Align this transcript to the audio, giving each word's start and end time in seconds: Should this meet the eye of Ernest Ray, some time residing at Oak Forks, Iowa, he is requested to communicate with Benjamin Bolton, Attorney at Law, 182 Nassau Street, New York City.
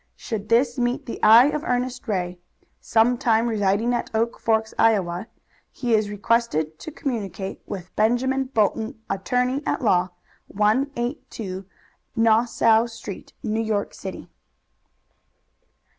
Should 0.15 0.49
this 0.49 0.79
meet 0.79 1.05
the 1.05 1.21
eye 1.21 1.51
of 1.51 1.63
Ernest 1.63 2.07
Ray, 2.07 2.39
some 2.79 3.19
time 3.19 3.45
residing 3.47 3.93
at 3.93 4.09
Oak 4.15 4.39
Forks, 4.39 4.73
Iowa, 4.79 5.27
he 5.69 5.93
is 5.93 6.09
requested 6.09 6.79
to 6.79 6.91
communicate 6.91 7.61
with 7.67 7.95
Benjamin 7.95 8.45
Bolton, 8.45 8.99
Attorney 9.11 9.61
at 9.63 9.83
Law, 9.83 10.09
182 10.47 11.65
Nassau 12.15 12.87
Street, 12.87 13.33
New 13.43 13.61
York 13.61 13.93
City. 13.93 14.27